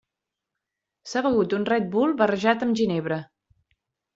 [1.11, 3.21] S'ha begut un Red Bull barrejat amb ginebra.